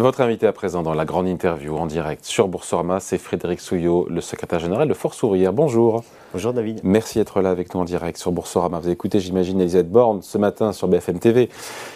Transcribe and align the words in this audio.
Votre 0.00 0.22
invité 0.22 0.46
à 0.46 0.52
présent 0.52 0.82
dans 0.82 0.94
la 0.94 1.04
grande 1.04 1.28
interview 1.28 1.76
en 1.76 1.84
direct 1.84 2.24
sur 2.24 2.48
Boursorama, 2.48 3.00
c'est 3.00 3.18
Frédéric 3.18 3.60
Souillot, 3.60 4.06
le 4.08 4.22
secrétaire 4.22 4.58
général 4.58 4.88
de 4.88 4.94
Force 4.94 5.22
ouvrière. 5.22 5.52
Bonjour. 5.52 6.04
Bonjour 6.32 6.54
David. 6.54 6.80
Merci 6.84 7.18
d'être 7.18 7.42
là 7.42 7.50
avec 7.50 7.74
nous 7.74 7.82
en 7.82 7.84
direct 7.84 8.16
sur 8.16 8.32
Boursorama. 8.32 8.78
Vous 8.78 8.88
écouté, 8.88 9.20
j'imagine, 9.20 9.60
Elisabeth 9.60 9.90
Borne 9.90 10.22
ce 10.22 10.38
matin 10.38 10.72
sur 10.72 10.88
BFM 10.88 11.18
TV, 11.18 11.50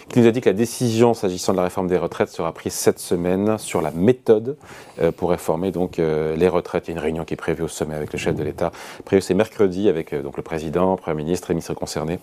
qui 0.07 0.19
nous 0.19 0.27
a 0.27 0.31
dit 0.31 0.39
que 0.39 0.49
la 0.49 0.53
décision 0.53 1.15
s'agissant 1.15 1.53
de 1.53 1.57
la 1.57 1.63
réforme 1.63 1.87
des 1.87 1.97
retraites 1.97 2.29
sera 2.29 2.53
prise 2.53 2.73
cette 2.73 2.99
semaine 2.99 3.57
sur 3.57 3.81
la 3.81 3.89
méthode 3.89 4.55
euh, 5.01 5.11
pour 5.11 5.31
réformer 5.31 5.71
donc 5.71 5.97
euh, 5.97 6.35
les 6.35 6.47
retraites. 6.47 6.87
Il 6.87 6.91
y 6.91 6.93
a 6.93 6.97
une 6.97 7.03
réunion 7.03 7.25
qui 7.25 7.33
est 7.33 7.37
prévue 7.37 7.63
au 7.63 7.67
sommet 7.67 7.95
avec 7.95 8.13
le 8.13 8.19
chef 8.19 8.35
de 8.35 8.43
l'État. 8.43 8.71
Prévue 9.03 9.23
c'est 9.23 9.33
mercredi 9.33 9.89
avec 9.89 10.13
euh, 10.13 10.21
donc 10.21 10.37
le 10.37 10.43
président, 10.43 10.91
le 10.91 10.97
Premier 10.97 11.23
ministre 11.23 11.49
et 11.49 11.53
les 11.53 11.55
ministres 11.55 11.73
concernés. 11.73 12.19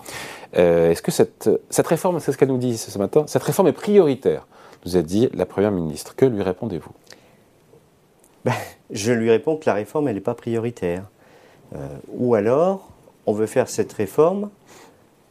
Est-ce 0.53 1.03
que 1.03 1.11
cette, 1.11 1.51
cette 1.71 1.89
réforme, 1.89 2.21
c'est 2.21 2.31
ce 2.31 2.39
qu'elle 2.39 2.51
nous 2.51 2.59
dit 2.59 2.79
ce 2.79 2.97
matin, 3.01 3.25
cette 3.27 3.43
réforme 3.43 3.67
est 3.67 3.73
prioritaire 3.73 4.47
nous 4.85 4.97
a 4.97 5.03
dit 5.03 5.29
la 5.35 5.47
Première 5.47 5.71
ministre. 5.71 6.15
Que 6.17 6.25
lui 6.25 6.43
répondez-vous? 6.43 6.93
Ben, 8.45 8.53
Je 8.91 9.13
lui 9.13 9.31
réponds 9.31 9.57
que 9.57 9.65
la 9.67 9.75
réforme, 9.75 10.09
elle 10.09 10.17
n'est 10.17 10.21
pas 10.21 10.35
prioritaire. 10.35 11.05
Euh, 11.75 11.89
ou 12.13 12.35
alors, 12.35 12.91
on 13.27 13.33
veut 13.33 13.47
faire 13.47 13.69
cette 13.69 13.93
réforme 13.93 14.51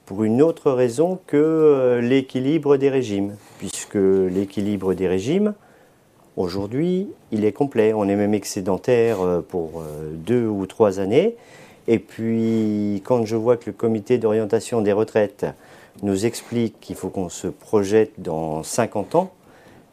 pour 0.05 0.23
une 0.23 0.41
autre 0.41 0.71
raison 0.71 1.19
que 1.27 1.37
euh, 1.37 2.01
l'équilibre 2.01 2.77
des 2.77 2.89
régimes, 2.89 3.35
puisque 3.59 3.95
l'équilibre 3.95 4.93
des 4.93 5.07
régimes, 5.07 5.53
aujourd'hui, 6.38 7.07
il 7.31 7.45
est 7.45 7.52
complet. 7.52 7.93
On 7.93 8.07
est 8.07 8.15
même 8.15 8.33
excédentaire 8.33 9.21
euh, 9.21 9.41
pour 9.41 9.83
deux 10.13 10.47
ou 10.47 10.65
trois 10.65 10.99
années. 10.99 11.35
Et 11.88 11.99
puis, 11.99 13.02
quand 13.05 13.25
je 13.25 13.35
vois 13.35 13.57
que 13.57 13.65
le 13.67 13.73
comité 13.73 14.17
d'orientation 14.17 14.81
des 14.81 14.93
retraites 14.93 15.45
nous 16.03 16.25
explique 16.25 16.80
qu'il 16.80 16.95
faut 16.95 17.09
qu'on 17.09 17.30
se 17.30 17.47
projette 17.47 18.13
dans 18.17 18.63
50 18.63 19.15
ans, 19.15 19.31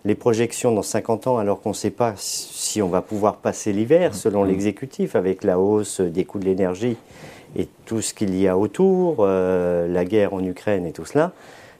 les 0.04 0.14
projections 0.14 0.72
dans 0.72 0.82
50 0.82 1.26
ans 1.26 1.38
alors 1.38 1.60
qu'on 1.60 1.70
ne 1.70 1.74
sait 1.74 1.90
pas 1.90 2.14
si 2.16 2.80
on 2.82 2.88
va 2.88 3.02
pouvoir 3.02 3.36
passer 3.36 3.72
l'hiver 3.72 4.14
selon 4.14 4.44
mm. 4.44 4.48
l'exécutif 4.48 5.16
avec 5.16 5.44
la 5.44 5.58
hausse 5.58 6.00
des 6.00 6.24
coûts 6.24 6.38
de 6.38 6.44
l'énergie 6.44 6.96
et 7.56 7.68
tout 7.86 8.00
ce 8.00 8.14
qu'il 8.14 8.38
y 8.38 8.46
a 8.46 8.58
autour, 8.58 9.16
euh, 9.20 9.88
la 9.88 10.04
guerre 10.04 10.34
en 10.34 10.44
Ukraine 10.44 10.86
et 10.86 10.92
tout 10.92 11.04
cela, 11.04 11.32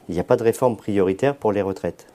il 0.07 0.15
n'y 0.15 0.19
a 0.21 0.23
pas 0.23 0.35
de 0.35 0.43
réforme 0.43 0.75
prioritaire 0.75 1.35
pour 1.35 1.51
les 1.51 1.61
retraites. 1.61 2.07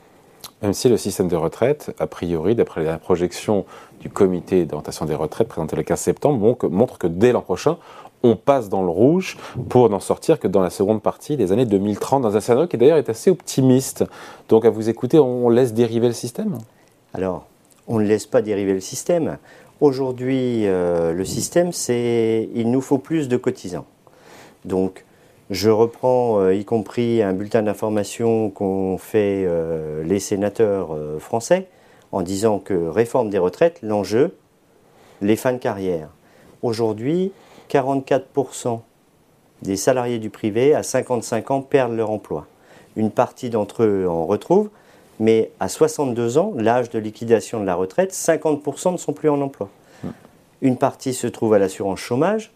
Même 0.62 0.72
si 0.72 0.88
le 0.88 0.96
système 0.96 1.28
de 1.28 1.36
retraite, 1.36 1.94
a 1.98 2.06
priori, 2.06 2.55
d'après 2.55 2.84
la 2.84 2.98
projection 2.98 3.64
du 4.00 4.11
comité 4.11 4.64
d'orientation 4.64 5.05
des 5.06 5.14
retraites 5.14 5.48
présentée 5.48 5.77
le 5.77 5.83
15 5.83 6.00
septembre, 6.00 6.58
montre 6.70 6.98
que 6.98 7.06
dès 7.06 7.33
l'an 7.33 7.42
prochain, 7.42 7.78
on 8.25 8.36
passe 8.36 8.70
dans 8.70 8.83
le 8.83 8.89
rouge 8.89 9.36
pour 9.69 9.91
n'en 9.91 10.00
sortir 10.00 10.41
que 10.41 10.48
dans 10.48 10.62
la 10.62 10.70
seconde 10.70 11.03
partie 11.03 11.36
des 11.36 11.53
années 11.53 11.67
2030, 11.67 12.22
dans 12.22 12.36
un 12.36 12.41
scénario 12.41 12.67
qui 12.67 12.78
d'ailleurs 12.78 12.97
est 12.97 13.11
assez 13.11 13.30
optimiste. 13.30 14.05
Donc 14.48 14.64
à 14.64 14.70
vous 14.70 14.89
écouter, 14.89 15.19
on 15.19 15.50
laisse 15.50 15.75
dériver 15.75 16.08
le 16.08 16.14
système? 16.14 16.58
Alors, 17.12 17.47
on 17.86 18.00
ne 18.00 18.06
laisse 18.06 18.27
pas 18.27 18.41
dériver 18.41 18.72
le 18.72 18.80
système. 18.80 19.36
Aujourd'hui, 19.80 20.67
euh, 20.67 21.12
le 21.12 21.25
système, 21.27 21.72
c'est 21.72 22.48
il 22.55 22.70
nous 22.70 22.80
faut 22.80 22.97
plus 22.98 23.28
de 23.28 23.36
cotisants. 23.36 23.84
Donc, 24.64 25.05
je 25.50 25.69
reprends 25.69 26.41
euh, 26.41 26.55
y 26.55 26.64
compris 26.64 27.22
un 27.22 27.34
bulletin 27.34 27.62
d'information 27.62 28.48
qu'ont 28.48 28.97
fait 28.97 29.45
euh, 29.47 30.02
les 30.02 30.19
sénateurs 30.19 30.97
français 31.19 31.69
en 32.11 32.22
disant 32.22 32.58
que 32.58 32.89
réforme 32.89 33.28
des 33.28 33.39
retraites, 33.39 33.80
l'enjeu, 33.83 34.34
les 35.20 35.36
fins 35.36 35.52
de 35.52 35.58
carrière. 35.58 36.08
Aujourd'hui, 36.62 37.33
44% 37.70 38.80
des 39.62 39.76
salariés 39.76 40.18
du 40.18 40.30
privé 40.30 40.74
à 40.74 40.82
55 40.82 41.50
ans 41.50 41.62
perdent 41.62 41.96
leur 41.96 42.10
emploi. 42.10 42.46
Une 42.96 43.10
partie 43.10 43.50
d'entre 43.50 43.82
eux 43.82 44.06
en 44.08 44.26
retrouvent, 44.26 44.70
mais 45.20 45.50
à 45.60 45.68
62 45.68 46.38
ans, 46.38 46.52
l'âge 46.56 46.90
de 46.90 46.98
liquidation 46.98 47.61
de 47.61 47.64
la 47.64 47.74
retraite, 47.74 48.12
50% 48.12 48.92
ne 48.92 48.96
sont 48.96 49.12
plus 49.12 49.28
en 49.28 49.40
emploi. 49.40 49.68
Hmm. 50.02 50.11
Une 50.62 50.77
partie 50.77 51.14
se 51.14 51.27
trouve 51.27 51.55
à 51.55 51.58
l'assurance 51.58 52.00
chômage, 52.00 52.52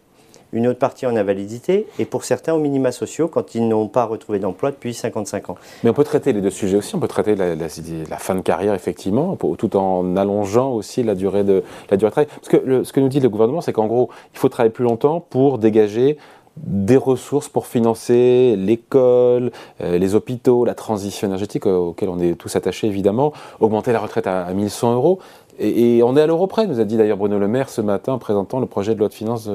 une 0.52 0.66
autre 0.66 0.78
partie 0.78 1.06
en 1.06 1.16
invalidité, 1.16 1.86
et 1.98 2.04
pour 2.04 2.24
certains 2.24 2.54
aux 2.54 2.58
minima 2.58 2.92
sociaux 2.92 3.28
quand 3.28 3.54
ils 3.54 3.66
n'ont 3.66 3.88
pas 3.88 4.04
retrouvé 4.04 4.38
d'emploi 4.38 4.70
depuis 4.70 4.94
55 4.94 5.50
ans. 5.50 5.56
Mais 5.84 5.90
on 5.90 5.94
peut 5.94 6.04
traiter 6.04 6.32
les 6.32 6.40
deux 6.40 6.50
sujets 6.50 6.76
aussi, 6.76 6.94
on 6.94 7.00
peut 7.00 7.08
traiter 7.08 7.34
la, 7.34 8.18
fin 8.18 8.34
de 8.34 8.40
carrière 8.40 8.74
effectivement, 8.74 9.36
tout 9.36 9.76
en 9.76 10.16
allongeant 10.16 10.72
aussi 10.72 11.02
la 11.02 11.14
durée 11.14 11.44
de 11.44 11.62
la 11.90 11.96
durée 11.96 12.10
de 12.10 12.12
travail. 12.12 12.28
Parce 12.28 12.48
que 12.48 12.84
ce 12.84 12.92
que 12.92 13.00
nous 13.00 13.08
dit 13.08 13.20
le 13.20 13.28
gouvernement, 13.28 13.60
c'est 13.60 13.72
qu'en 13.72 13.86
gros, 13.86 14.10
il 14.34 14.38
faut 14.38 14.48
travailler 14.48 14.72
plus 14.72 14.84
longtemps 14.84 15.20
pour 15.20 15.58
dégager 15.58 16.18
des 16.64 16.96
ressources 16.96 17.48
pour 17.48 17.66
financer 17.66 18.56
l'école, 18.56 19.50
euh, 19.80 19.98
les 19.98 20.14
hôpitaux, 20.14 20.64
la 20.64 20.74
transition 20.74 21.26
énergétique 21.26 21.66
auquel 21.66 22.08
on 22.08 22.18
est 22.18 22.34
tous 22.34 22.56
attachés 22.56 22.86
évidemment, 22.86 23.32
augmenter 23.60 23.92
la 23.92 24.00
retraite 24.00 24.26
à, 24.26 24.44
à 24.44 24.52
1100 24.52 24.94
euros. 24.94 25.18
Et, 25.60 26.02
on 26.04 26.16
est 26.16 26.20
à 26.20 26.26
l'euro 26.26 26.46
près, 26.46 26.66
nous 26.66 26.78
a 26.78 26.84
dit 26.84 26.96
d'ailleurs 26.96 27.16
Bruno 27.16 27.38
Le 27.38 27.48
Maire 27.48 27.68
ce 27.68 27.80
matin 27.80 28.12
en 28.12 28.18
présentant 28.18 28.60
le 28.60 28.66
projet 28.66 28.94
de 28.94 29.00
loi 29.00 29.08
de 29.08 29.14
finances 29.14 29.50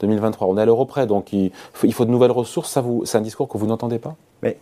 2023. 0.00 0.48
On 0.48 0.58
est 0.58 0.62
à 0.62 0.66
l'euro 0.66 0.84
près, 0.84 1.06
donc 1.06 1.32
il 1.32 1.52
faut, 1.72 2.04
de 2.04 2.10
nouvelles 2.10 2.32
ressources. 2.32 2.76
C'est 3.04 3.18
un 3.18 3.20
discours 3.20 3.48
que 3.48 3.56
vous 3.56 3.66
n'entendez 3.66 4.00
pas? 4.00 4.16
Mais 4.42 4.56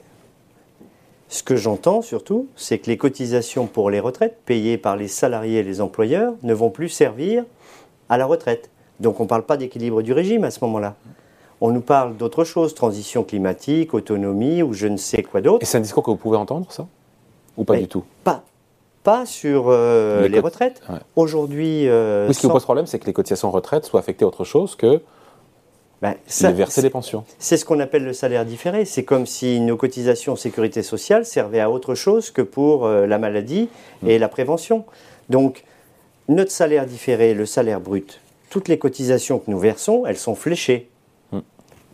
ce 1.29 1.43
que 1.43 1.57
j'entends 1.57 2.03
surtout, 2.03 2.47
c'est 2.57 2.79
que 2.79 2.91
les 2.91 2.99
cotisations 2.99 3.67
pour 3.67 3.89
les 3.89 4.01
retraites 4.01 4.37
payées 4.45 4.77
par 4.77 4.97
les 4.97 5.09
salariés 5.09 5.61
et 5.61 5.63
les 5.63 5.81
employeurs 5.81 6.35
ne 6.43 6.53
vont 6.53 6.69
plus 6.69 6.91
servir 6.91 7.45
à 8.11 8.19
la 8.19 8.27
retraite. 8.27 8.69
Donc 9.01 9.19
on 9.19 9.23
ne 9.23 9.29
parle 9.29 9.45
pas 9.45 9.57
d'équilibre 9.57 10.03
du 10.03 10.13
régime 10.13 10.45
à 10.45 10.51
ce 10.51 10.63
moment-là. 10.63 10.95
On 11.65 11.71
nous 11.71 11.81
parle 11.81 12.17
d'autre 12.17 12.43
chose, 12.43 12.75
transition 12.75 13.23
climatique, 13.23 13.95
autonomie 13.95 14.65
ou 14.65 14.73
je 14.73 14.89
ne 14.89 14.97
sais 14.97 15.23
quoi 15.23 15.41
d'autre. 15.41 15.63
Et 15.63 15.65
c'est 15.65 15.79
un 15.79 15.81
discours 15.81 16.03
que 16.03 16.11
vous 16.11 16.17
pouvez 16.17 16.37
entendre, 16.37 16.67
ça? 16.73 16.89
Ou 17.57 17.63
pas 17.63 17.77
du 17.77 17.87
tout? 17.87 18.03
Pas, 18.25 18.43
pas 19.05 19.27
sur 19.27 19.67
euh, 19.69 20.27
les, 20.27 20.41
retraites. 20.41 20.83
Aujourd'hui. 21.15 21.89
Euh, 21.89 22.33
ce 22.33 22.41
qui 22.41 22.47
vous 22.47 22.53
pose 22.53 22.65
problème, 22.65 22.87
c'est 22.87 22.99
que 22.99 23.07
les 23.07 23.13
cotisations 23.13 23.53
retraite 23.53 23.85
soient 23.85 24.01
affectées 24.01 24.25
à 24.25 24.29
autre 24.29 24.43
chose 24.43 24.75
que 24.75 25.03
ben, 26.01 26.17
les 26.41 26.53
verser 26.53 26.83
des 26.83 26.91
pensions. 26.91 27.23
C'est 27.39 27.57
ce 27.57 27.65
qu'on 27.65 27.79
appelle 27.79 28.03
le 28.03 28.13
salaire 28.13 28.45
différé. 28.45 28.85
C'est 28.85 29.05
comme 29.05 29.25
si 29.25 29.61
nos 29.61 29.77
cotisations 29.77 30.35
sécurité 30.35 30.83
sociale 30.83 31.25
servaient 31.25 31.61
à 31.61 31.71
autre 31.71 31.95
chose 31.95 32.33
que 32.33 32.43
pour 32.43 32.87
euh, 32.87 33.07
la 33.07 33.19
maladie 33.19 33.69
hmm. 34.03 34.09
et 34.09 34.19
la 34.19 34.27
prévention. 34.27 34.85
Donc, 35.29 35.63
notre 36.27 36.51
salaire 36.51 36.87
différé, 36.87 37.35
le 37.35 37.47
salaire 37.47 37.81
brut, 37.81 38.19
toutes 38.51 38.67
les 38.67 38.81
cotisations 38.81 39.39
que 39.39 39.49
nous 39.49 39.61
versons, 39.61 40.07
elles 40.07 40.19
sont 40.19 40.35
fléchées. 40.35 40.89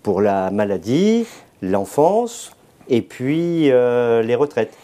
Pour 0.03 0.21
la 0.21 0.51
maladie, 0.51 1.27
l'enfance 1.63 2.53
et 2.89 3.03
puis 3.03 3.65
les 3.65 4.35
retraites. 4.35 4.75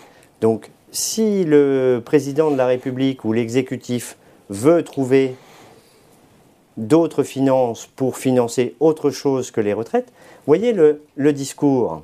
Donc, 0.40 0.70
si 0.90 1.44
le 1.44 2.00
président 2.04 2.50
de 2.50 2.56
la 2.56 2.66
République 2.66 3.24
ou 3.24 3.32
l'exécutif 3.32 4.16
veut 4.48 4.82
trouver 4.82 5.34
d'autres 6.76 7.22
finances 7.22 7.86
pour 7.96 8.16
financer 8.16 8.74
autre 8.80 9.10
chose 9.10 9.50
que 9.50 9.60
les 9.60 9.72
retraites, 9.72 10.12
voyez 10.46 10.72
le, 10.72 11.32
discours. 11.32 12.02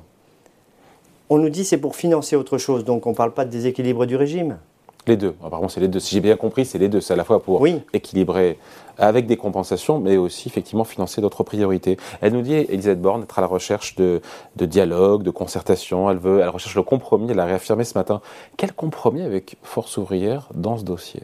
On 1.29 1.37
nous 1.37 1.49
dit 1.49 1.63
c'est 1.63 1.77
pour 1.77 1.95
financer 1.95 2.35
autre 2.35 2.57
chose, 2.57 2.83
donc 2.83 3.05
on 3.05 3.11
ne 3.11 3.15
parle 3.15 3.33
pas 3.33 3.45
de 3.45 3.49
déséquilibre 3.49 4.05
du 4.05 4.15
régime. 4.15 4.57
Les 5.07 5.17
deux. 5.17 5.35
Apparemment, 5.43 5.67
c'est 5.67 5.79
les 5.79 5.87
deux. 5.87 5.99
Si 5.99 6.13
j'ai 6.13 6.21
bien 6.21 6.35
compris, 6.35 6.65
c'est 6.65 6.77
les 6.77 6.89
deux. 6.89 7.01
C'est 7.01 7.13
à 7.13 7.17
la 7.17 7.23
fois 7.23 7.41
pour 7.41 7.65
équilibrer 7.93 8.59
avec 8.97 9.25
des 9.25 9.37
compensations, 9.37 9.99
mais 9.99 10.17
aussi 10.17 10.47
effectivement 10.47 10.83
financer 10.83 11.21
d'autres 11.21 11.43
priorités. 11.43 11.97
Elle 12.21 12.33
nous 12.33 12.43
dit, 12.43 12.53
Elisabeth 12.53 13.01
Borne, 13.01 13.23
être 13.23 13.39
à 13.39 13.41
la 13.41 13.47
recherche 13.47 13.95
de, 13.95 14.21
dialogue, 14.55 15.23
de 15.23 15.31
concertation. 15.31 16.09
Elle 16.11 16.17
veut, 16.17 16.41
elle 16.41 16.49
recherche 16.49 16.75
le 16.75 16.83
compromis. 16.83 17.27
Elle 17.31 17.37
l'a 17.37 17.45
réaffirmé 17.45 17.83
ce 17.83 17.97
matin. 17.97 18.21
Quel 18.57 18.73
compromis 18.73 19.23
avec 19.23 19.57
Force 19.63 19.97
ouvrière 19.97 20.49
dans 20.53 20.77
ce 20.77 20.83
dossier? 20.83 21.23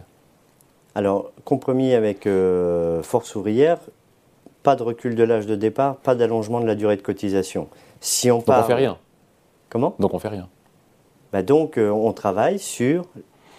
Alors, 0.96 1.32
compromis 1.46 1.94
avec 1.94 2.26
euh, 2.26 3.04
Force 3.04 3.36
ouvrière, 3.36 3.78
pas 4.64 4.76
de 4.76 4.82
recul 4.82 5.14
de 5.14 5.24
l'âge 5.24 5.46
de 5.46 5.56
départ, 5.56 5.98
pas 5.98 6.16
d'allongement 6.16 6.60
de 6.60 6.66
la 6.66 6.74
durée 6.74 6.98
de 6.98 7.04
cotisation. 7.04 7.68
Si 8.00 8.32
on 8.32 8.40
Donc 8.40 8.50
on 8.50 8.64
fait 8.64 8.74
rien. 8.74 8.98
Comment? 9.70 9.96
Donc 10.00 10.14
on 10.16 10.20
fait 10.20 10.28
rien. 10.30 10.50
Bah 11.32 11.44
donc 11.44 11.78
euh, 11.78 11.90
on 11.90 12.14
travaille 12.14 12.58
sur 12.58 13.06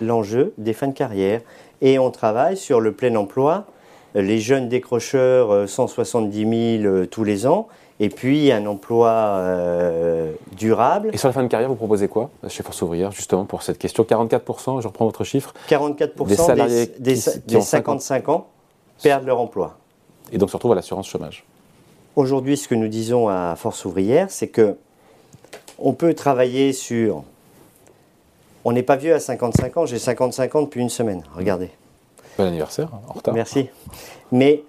l'enjeu 0.00 0.52
des 0.58 0.72
fins 0.72 0.88
de 0.88 0.92
carrière. 0.92 1.40
Et 1.80 1.98
on 1.98 2.10
travaille 2.10 2.56
sur 2.56 2.80
le 2.80 2.92
plein 2.92 3.14
emploi, 3.16 3.66
les 4.14 4.38
jeunes 4.38 4.68
décrocheurs, 4.68 5.68
170 5.68 6.44
euh, 6.44 6.82
000 6.82 6.84
euh, 6.84 7.06
tous 7.06 7.24
les 7.24 7.46
ans, 7.46 7.68
et 8.00 8.08
puis 8.08 8.50
un 8.52 8.66
emploi 8.66 9.10
euh, 9.10 10.32
durable. 10.56 11.10
Et 11.12 11.16
sur 11.16 11.28
la 11.28 11.32
fin 11.32 11.42
de 11.42 11.48
carrière, 11.48 11.68
vous 11.68 11.76
proposez 11.76 12.08
quoi 12.08 12.30
chez 12.48 12.62
Force 12.62 12.80
ouvrière, 12.82 13.12
justement, 13.12 13.44
pour 13.44 13.62
cette 13.62 13.78
question? 13.78 14.04
44%, 14.04 14.80
je 14.80 14.88
reprends 14.88 15.04
votre 15.04 15.24
chiffre 15.24 15.54
44% 15.68 16.26
des 16.26 16.36
salariés 16.36 16.86
des, 16.98 17.16
55 17.16 18.28
ans 18.28 18.48
perdent 19.02 19.26
leur 19.26 19.40
emploi. 19.40 19.76
Et 20.32 20.38
donc 20.38 20.50
se 20.50 20.56
retrouvent 20.56 20.72
à 20.72 20.76
l'assurance 20.76 21.08
chômage. 21.08 21.44
Aujourd'hui, 22.16 22.56
ce 22.56 22.68
que 22.68 22.74
nous 22.74 22.88
disons 22.88 23.28
à 23.28 23.54
Force 23.56 23.84
ouvrière, 23.84 24.26
c'est 24.30 24.48
que 24.48 24.76
on 25.78 25.92
peut 25.92 26.14
travailler 26.14 26.72
sur 26.72 27.22
on 28.68 28.72
n'est 28.72 28.82
pas 28.82 28.96
vieux 28.96 29.14
à 29.14 29.18
55 29.18 29.78
ans, 29.78 29.86
j'ai 29.86 29.98
55 29.98 30.54
ans 30.54 30.62
depuis 30.62 30.82
une 30.82 30.90
semaine, 30.90 31.22
regardez. 31.34 31.70
Bon 32.36 32.44
anniversaire, 32.44 32.90
en 33.08 33.14
retard. 33.14 33.32
Merci. 33.32 33.70
Mais 34.30 34.62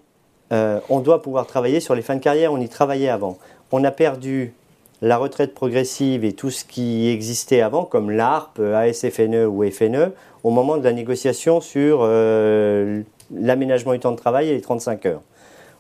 euh, 0.53 0.79
on 0.89 1.01
doit 1.01 1.21
pouvoir 1.21 1.45
travailler 1.45 1.81
sur 1.81 1.95
les 1.95 2.01
fins 2.01 2.15
de 2.15 2.21
carrière, 2.21 2.53
on 2.53 2.61
y 2.61 2.69
travaillait 2.69 3.09
avant. 3.09 3.37
On 3.73 3.83
a 3.83 3.91
perdu 3.91 4.53
la 5.01 5.17
retraite 5.17 5.53
progressive 5.53 6.23
et 6.23 6.31
tout 6.31 6.49
ce 6.49 6.63
qui 6.63 7.09
existait 7.09 7.59
avant, 7.59 7.83
comme 7.83 8.09
l'ARP, 8.09 8.59
ASFNE 8.59 9.45
ou 9.45 9.69
FNE, 9.69 10.13
au 10.45 10.49
moment 10.49 10.77
de 10.77 10.83
la 10.85 10.93
négociation 10.93 11.59
sur 11.59 11.99
euh, 12.01 13.01
l'aménagement 13.35 13.91
du 13.91 13.99
temps 13.99 14.11
de 14.13 14.17
travail 14.17 14.47
et 14.47 14.53
les 14.53 14.61
35 14.61 15.05
heures. 15.07 15.21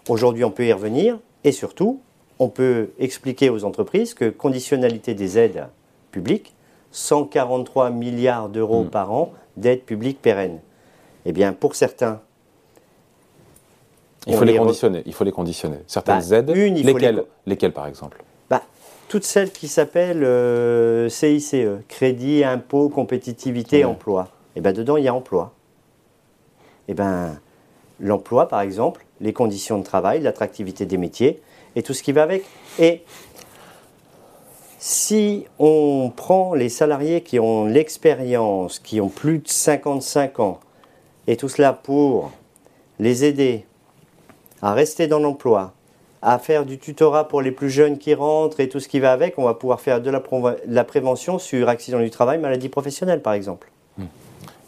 Aujourd'hui, 0.09 0.43
on 0.43 0.51
peut 0.51 0.65
y 0.65 0.73
revenir 0.73 1.17
et 1.45 1.53
surtout, 1.53 2.01
on 2.37 2.49
peut 2.49 2.89
expliquer 2.99 3.49
aux 3.49 3.63
entreprises 3.63 4.13
que 4.13 4.29
conditionnalité 4.29 5.13
des 5.13 5.37
aides 5.37 5.67
publiques, 6.11 6.53
143 6.91 7.89
milliards 7.91 8.49
d'euros 8.49 8.83
Mm. 8.83 8.89
par 8.89 9.11
an 9.11 9.33
d'aides 9.57 9.83
publiques 9.83 10.21
pérennes. 10.21 10.59
Eh 11.25 11.31
bien, 11.31 11.53
pour 11.53 11.75
certains, 11.75 12.21
Il 14.27 14.35
faut 14.35 14.43
les 14.43 14.57
conditionner. 14.57 15.01
Il 15.05 15.13
faut 15.13 15.23
les 15.23 15.31
conditionner. 15.31 15.77
Certaines 15.87 16.19
Bah, 16.29 16.37
aides, 16.37 16.51
une, 16.55 16.75
lesquelles, 16.75 17.15
les- 17.15 17.23
lesquelles 17.47 17.71
par 17.73 17.87
exemple? 17.87 18.21
Bah, 18.49 18.61
toutes 19.07 19.23
celles 19.23 19.51
qui 19.51 19.67
s'appellent 19.67 20.23
euh, 20.23 21.09
CICE, 21.09 21.55
Crédit, 21.87 22.43
Impôt, 22.43 22.89
Compétitivité. 22.89 23.85
Emploi, 23.85 24.27
et 24.55 24.61
ben 24.61 24.73
dedans, 24.73 24.97
il 24.97 25.05
y 25.05 25.07
a 25.07 25.13
emploi. 25.13 25.53
Et 26.89 26.93
ben 26.93 27.39
l'emploi, 27.99 28.47
par 28.47 28.61
exemple, 28.61 29.05
les 29.21 29.33
conditions 29.33 29.77
de 29.79 29.83
travail, 29.83 30.21
l'attractivité 30.21 30.85
des 30.85 30.97
métiers 30.97 31.41
et 31.75 31.81
tout 31.83 31.93
ce 31.93 32.03
qui 32.03 32.11
va 32.11 32.23
avec. 32.23 32.43
Et 32.77 33.03
si 34.79 35.45
on 35.59 36.11
prend 36.15 36.53
les 36.53 36.69
salariés 36.69 37.21
qui 37.21 37.39
ont 37.39 37.65
l'expérience, 37.65 38.79
qui 38.79 39.01
ont 39.01 39.09
plus 39.09 39.39
de 39.39 39.47
55 39.47 40.39
ans, 40.39 40.59
et 41.27 41.35
tout 41.35 41.49
cela 41.49 41.73
pour 41.73 42.31
les 42.97 43.25
aider 43.25 43.65
à 44.61 44.73
rester 44.73 45.07
dans 45.07 45.19
l'emploi, 45.19 45.73
à 46.21 46.39
faire 46.39 46.65
du 46.65 46.77
tutorat 46.79 47.27
pour 47.27 47.41
les 47.41 47.51
plus 47.51 47.69
jeunes 47.69 47.97
qui 47.97 48.13
rentrent 48.13 48.59
et 48.59 48.67
tout 48.69 48.79
ce 48.79 48.87
qui 48.87 48.99
va 48.99 49.11
avec, 49.13 49.37
on 49.37 49.43
va 49.43 49.53
pouvoir 49.53 49.79
faire 49.79 50.01
de 50.01 50.09
la, 50.09 50.19
prov- 50.19 50.57
de 50.65 50.73
la 50.73 50.83
prévention 50.83 51.39
sur 51.39 51.69
accident 51.69 51.99
du 51.99 52.09
travail, 52.09 52.39
maladie 52.39 52.69
professionnelle 52.69 53.21
par 53.21 53.33
exemple. 53.33 53.69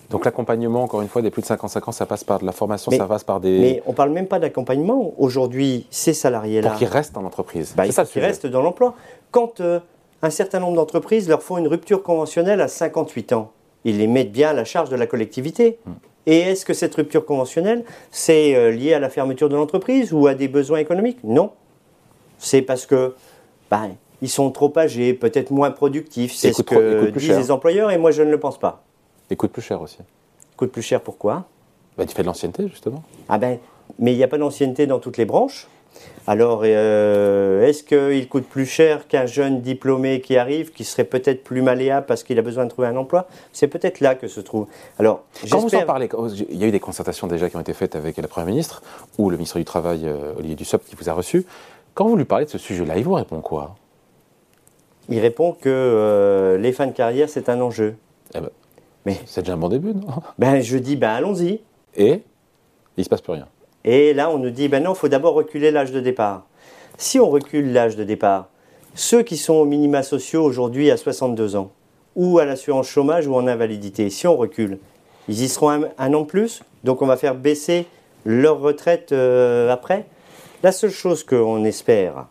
Donc 0.09 0.25
l'accompagnement, 0.25 0.83
encore 0.83 1.01
une 1.01 1.07
fois, 1.07 1.21
des 1.21 1.31
plus 1.31 1.41
de 1.41 1.47
55 1.47 1.87
ans, 1.87 1.91
ça 1.93 2.05
passe 2.05 2.25
par 2.25 2.39
de 2.39 2.45
la 2.45 2.51
formation, 2.51 2.91
Mais- 2.91 2.97
ça 2.97 3.05
passe 3.05 3.23
par 3.23 3.39
des... 3.39 3.59
Mais 3.59 3.83
on 3.85 3.91
ne 3.91 3.95
parle 3.95 4.09
même 4.09 4.27
pas 4.27 4.39
d'accompagnement. 4.39 5.13
Aujourd'hui, 5.17 5.87
ces 5.89 6.13
salariés-là, 6.13 6.69
pour 6.71 6.77
qu'ils 6.79 6.89
restent 6.89 7.15
en 7.15 7.23
entreprise. 7.23 7.73
bah, 7.77 7.83
c'est 7.85 7.93
ça 7.93 8.03
qu'ils 8.03 8.21
restent 8.21 8.45
dans 8.45 8.61
l'emploi. 8.61 8.93
Quand 9.31 9.61
euh, 9.61 9.79
un 10.21 10.29
certain 10.29 10.59
nombre 10.59 10.75
d'entreprises 10.75 11.27
leur 11.27 11.41
font 11.41 11.57
une 11.57 11.67
rupture 11.67 12.03
conventionnelle 12.03 12.61
à 12.61 12.67
58 12.67 13.33
ans, 13.33 13.51
ils 13.85 13.97
les 13.97 14.07
mettent 14.07 14.31
bien 14.31 14.49
à 14.49 14.53
la 14.53 14.65
charge 14.65 14.89
de 14.89 14.95
la 14.95 15.07
collectivité. 15.07 15.79
Et 16.27 16.37
est-ce 16.37 16.65
que 16.65 16.73
cette 16.73 16.93
rupture 16.93 17.25
conventionnelle, 17.25 17.83
c'est 18.11 18.55
euh, 18.55 18.69
lié 18.69 18.93
à 18.93 18.99
la 18.99 19.09
fermeture 19.09 19.49
de 19.49 19.55
l'entreprise 19.55 20.13
ou 20.13 20.27
à 20.27 20.35
des 20.35 20.47
besoins 20.47 20.77
économiques? 20.77 21.17
Non. 21.23 21.51
C'est 22.37 22.61
parce 22.61 22.85
que 22.85 23.15
bah, 23.71 23.87
ils 24.21 24.29
sont 24.29 24.51
trop 24.51 24.71
âgés, 24.77 25.13
peut-être 25.13 25.49
moins 25.49 25.71
productifs. 25.71 26.33
C'est 26.35 26.53
ce 26.53 26.61
que 26.61 27.09
disent 27.09 27.27
cher. 27.27 27.39
les 27.39 27.49
employeurs 27.49 27.89
et 27.89 27.97
moi 27.97 28.11
je 28.11 28.21
ne 28.21 28.29
le 28.29 28.39
pense 28.39 28.59
pas. 28.59 28.83
Et 29.31 29.35
coûte 29.35 29.51
plus 29.51 29.63
cher 29.63 29.81
aussi. 29.81 29.97
Coûte 30.57 30.71
plus 30.71 30.83
cher 30.83 31.01
pourquoi? 31.01 31.45
Bah, 31.97 32.05
tu 32.05 32.15
fais 32.15 32.21
de 32.21 32.27
l'ancienneté, 32.27 32.67
justement. 32.67 33.03
Ah 33.27 33.37
ben, 33.37 33.57
mais 33.99 34.13
il 34.13 34.17
n'y 34.17 34.23
a 34.23 34.27
pas 34.27 34.37
d'ancienneté 34.37 34.87
dans 34.87 34.99
toutes 34.99 35.17
les 35.17 35.25
branches. 35.25 35.67
Alors, 36.27 36.61
euh, 36.63 37.65
est-ce 37.65 37.83
qu'il 37.83 38.29
coûte 38.29 38.45
plus 38.47 38.65
cher 38.67 39.07
qu'un 39.07 39.25
jeune 39.25 39.61
diplômé 39.61 40.21
qui 40.21 40.37
arrive, 40.37 40.71
qui 40.71 40.83
serait 40.83 41.03
peut-être 41.03 41.43
plus 41.43 41.61
malléable 41.61 42.05
parce 42.05 42.23
qu'il 42.23 42.37
a 42.37 42.41
besoin 42.43 42.65
de 42.65 42.69
trouver 42.69 42.87
un 42.87 42.95
emploi? 42.95 43.27
C'est 43.51 43.67
peut-être 43.67 43.99
là 44.01 44.13
que 44.15 44.27
se 44.27 44.39
trouve. 44.39 44.67
Alors, 44.99 45.23
Quand 45.49 45.59
vous 45.59 45.75
en 45.75 45.81
parlez, 45.81 46.09
il 46.49 46.57
y 46.57 46.63
a 46.63 46.67
eu 46.67 46.71
des 46.71 46.79
concertations 46.79 47.25
déjà 47.27 47.49
qui 47.49 47.55
ont 47.57 47.61
été 47.61 47.73
faites 47.73 47.95
avec 47.95 48.17
la 48.17 48.27
Première 48.27 48.47
ministre 48.47 48.83
ou 49.17 49.29
le 49.29 49.37
ministre 49.37 49.57
du 49.57 49.65
Travail, 49.65 50.01
euh, 50.05 50.33
Olivier 50.37 50.55
Dussopt, 50.55 50.87
qui 50.87 50.95
vous 50.95 51.09
a 51.09 51.13
reçu. 51.13 51.45
Quand 51.95 52.07
vous 52.07 52.15
lui 52.15 52.25
parlez 52.25 52.45
de 52.45 52.49
ce 52.51 52.57
sujet-là, 52.59 52.97
il 52.97 53.03
vous 53.03 53.13
répond 53.13 53.41
quoi? 53.41 53.75
Il 55.09 55.19
répond 55.19 55.51
que 55.53 55.67
euh, 55.69 56.57
les 56.57 56.71
fins 56.71 56.87
de 56.87 56.93
carrière, 56.93 57.27
c'est 57.29 57.49
un 57.49 57.59
enjeu. 57.59 57.95
Eh 58.35 58.39
ben, 58.39 58.49
Mais- 59.05 59.17
C'est 59.25 59.41
déjà 59.41 59.53
un 59.53 59.57
bon 59.57 59.69
début, 59.69 59.93
non? 59.93 60.05
Ben, 60.37 60.61
je 60.61 60.77
dis, 60.77 60.95
ben 60.95 61.09
allons-y. 61.09 61.59
Et 61.97 62.21
il 62.95 63.03
se 63.03 63.09
passe 63.09 63.21
plus 63.21 63.33
rien. 63.33 63.47
Et 63.83 64.13
là, 64.13 64.29
on 64.29 64.37
nous 64.37 64.49
dit, 64.51 64.67
ben 64.67 64.83
non, 64.83 64.93
il 64.93 64.97
faut 64.97 65.07
d'abord 65.07 65.33
reculer 65.33 65.71
l'âge 65.71 65.91
de 65.91 65.99
départ. 65.99 66.45
Si 66.97 67.19
on 67.19 67.29
recule 67.29 67.73
l'âge 67.73 67.95
de 67.95 68.03
départ, 68.03 68.49
ceux 68.93 69.23
qui 69.23 69.37
sont 69.37 69.55
aux 69.55 69.65
minima 69.65 70.03
sociaux 70.03 70.43
aujourd'hui 70.43 70.91
à 70.91 70.97
62 70.97 71.55
ans, 71.55 71.71
ou 72.15 72.39
à 72.39 72.45
l'assurance 72.45 72.87
chômage 72.87 73.27
ou 73.27 73.35
en 73.35 73.47
invalidité, 73.47 74.09
si 74.09 74.27
on 74.27 74.35
recule, 74.35 74.79
ils 75.27 75.41
y 75.41 75.47
seront 75.47 75.85
un, 75.97 76.13
an 76.13 76.25
plus, 76.25 76.61
donc 76.83 77.01
on 77.01 77.05
va 77.05 77.17
faire 77.17 77.35
baisser 77.35 77.85
leur 78.25 78.59
retraite 78.59 79.11
euh, 79.11 79.71
après. 79.71 80.05
La 80.61 80.71
seule 80.71 80.91
chose 80.91 81.23
qu'on 81.23 81.63
espère, 81.63 82.27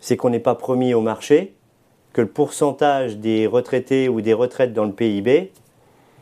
c'est 0.00 0.16
qu'on 0.16 0.30
n'est 0.30 0.40
pas 0.40 0.54
promis 0.54 0.94
au 0.94 1.00
marché 1.00 1.54
que 2.12 2.20
le 2.20 2.28
pourcentage 2.28 3.16
des 3.18 3.46
retraités 3.46 4.08
ou 4.08 4.20
des 4.20 4.32
retraites 4.32 4.72
dans 4.72 4.84
le 4.84 4.92
PIB 4.92 5.52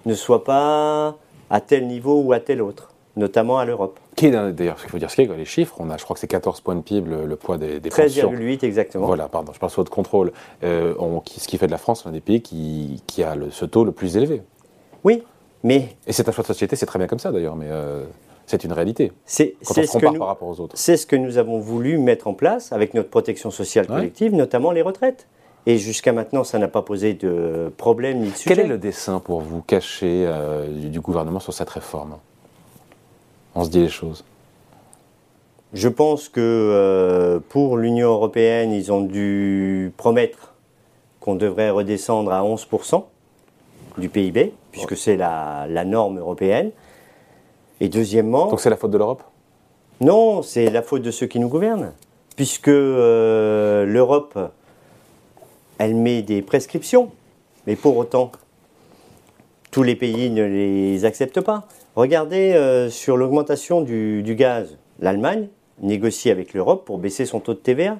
ne 0.06 0.14
soit 0.14 0.44
pas 0.44 1.16
à 1.50 1.60
tel 1.60 1.86
niveau 1.86 2.20
ou 2.20 2.32
à 2.32 2.40
tel 2.40 2.62
autre, 2.62 2.91
notamment 3.16 3.58
à 3.58 3.64
l'Europe. 3.64 3.98
Qui 4.16 4.30
d'ailleurs, 4.30 4.76
ce 4.78 4.82
qu'il 4.82 4.90
faut 4.90 4.98
dire, 4.98 5.10
c'est 5.10 5.26
que 5.26 5.32
les 5.32 5.44
chiffres, 5.44 5.76
on 5.78 5.90
a, 5.90 5.96
je 5.96 6.04
crois 6.04 6.14
que 6.14 6.20
c'est 6.20 6.26
14 6.26 6.60
points 6.60 6.74
de 6.74 6.80
PIB 6.80 7.10
le, 7.10 7.26
le 7.26 7.36
poids 7.36 7.58
des, 7.58 7.78
des 7.80 7.90
pensions. 7.90 8.32
13,8 8.32 8.64
exactement. 8.64 9.06
Voilà, 9.06 9.28
pardon, 9.28 9.52
je 9.52 9.58
parle 9.58 9.72
sur 9.72 9.84
de 9.84 9.88
contrôle. 9.88 10.32
Euh, 10.64 10.94
on- 10.98 11.20
qui- 11.20 11.40
ce 11.40 11.48
qui 11.48 11.58
fait 11.58 11.66
de 11.66 11.72
la 11.72 11.78
France 11.78 12.04
l'un 12.04 12.12
des 12.12 12.20
pays 12.20 12.40
qui, 12.42 13.02
qui 13.06 13.22
a 13.22 13.34
le- 13.34 13.50
ce 13.50 13.64
taux 13.64 13.84
le 13.84 13.92
plus 13.92 14.16
élevé. 14.16 14.42
Oui, 15.04 15.22
mais 15.62 15.88
Et 16.06 16.12
c'est 16.12 16.28
un 16.28 16.32
choix 16.32 16.42
de 16.42 16.46
société, 16.46 16.76
c'est 16.76 16.86
très 16.86 16.98
bien 16.98 17.08
comme 17.08 17.18
ça 17.18 17.32
d'ailleurs, 17.32 17.56
mais 17.56 17.66
euh, 17.68 18.04
c'est 18.46 18.64
une 18.64 18.72
réalité. 18.72 19.12
c'est 19.24 19.56
ce, 19.62 19.98
que 19.98 20.06
nous- 20.06 20.18
par 20.18 20.28
rapport 20.28 20.48
aux 20.48 20.60
autres. 20.60 20.76
c'est 20.78 20.96
ce 20.96 21.06
que 21.06 21.16
nous 21.16 21.38
avons 21.38 21.58
voulu 21.58 21.98
mettre 21.98 22.28
en 22.28 22.34
place 22.34 22.72
avec 22.72 22.94
notre 22.94 23.10
protection 23.10 23.50
sociale 23.50 23.86
Ouais. 23.90 23.96
collective, 23.96 24.34
notamment 24.34 24.70
les 24.72 24.82
retraites. 24.82 25.26
Et 25.64 25.78
jusqu'à 25.78 26.12
maintenant, 26.12 26.42
ça 26.42 26.58
n'a 26.58 26.66
pas 26.66 26.82
posé 26.82 27.14
de 27.14 27.72
problème 27.76 28.18
ni 28.18 28.30
de 28.30 28.34
sujet. 28.36 28.54
Quel 28.56 28.64
est 28.64 28.68
le 28.68 28.78
dessin 28.78 29.20
pour 29.20 29.40
vous 29.42 29.62
caché 29.62 30.24
euh, 30.26 30.66
du 30.88 31.00
gouvernement 31.00 31.38
sur 31.38 31.52
cette 31.52 31.70
réforme? 31.70 32.16
On 33.54 33.64
se 33.64 33.70
dit 33.70 33.80
les 33.80 33.88
choses. 33.88 34.24
Je 35.72 35.88
pense 35.88 36.28
que 36.28 36.40
euh, 36.40 37.40
pour 37.48 37.78
l'Union 37.78 38.10
européenne, 38.10 38.72
ils 38.72 38.92
ont 38.92 39.00
dû 39.00 39.92
promettre 39.96 40.54
qu'on 41.20 41.34
devrait 41.34 41.70
redescendre 41.70 42.32
à 42.32 42.42
11% 42.42 43.04
du 43.98 44.08
PIB, 44.08 44.52
puisque 44.70 44.96
c'est 44.96 45.16
la, 45.16 45.66
la 45.68 45.84
norme 45.84 46.18
européenne. 46.18 46.70
Et 47.80 47.88
deuxièmement, 47.88 48.48
Donc 48.48 48.60
c'est 48.60 48.70
la 48.70 48.76
faute 48.76 48.90
de 48.90 48.98
l'Europe? 48.98 49.22
Non, 50.00 50.42
c'est 50.42 50.68
la 50.70 50.82
faute 50.82 51.02
de 51.02 51.10
ceux 51.10 51.26
qui 51.26 51.38
nous 51.38 51.48
gouvernent, 51.48 51.92
puisque 52.36 52.68
euh, 52.68 53.86
l'Europe, 53.86 54.38
elle 55.78 55.94
met 55.94 56.22
des 56.22 56.42
prescriptions, 56.42 57.10
mais 57.66 57.76
pour 57.76 57.96
autant, 57.96 58.32
tous 59.70 59.82
les 59.82 59.96
pays 59.96 60.30
ne 60.30 60.44
les 60.44 61.04
acceptent 61.04 61.40
pas. 61.40 61.66
Regardez 61.94 62.54
euh, 62.54 62.88
sur 62.88 63.16
l'augmentation 63.16 63.82
du, 63.82 64.34
gaz, 64.36 64.78
l'Allemagne 65.00 65.48
négocie 65.80 66.30
avec 66.30 66.54
l'Europe 66.54 66.84
pour 66.86 66.98
baisser 66.98 67.26
son 67.26 67.40
taux 67.40 67.52
de 67.54 67.58
TVA. 67.58 67.98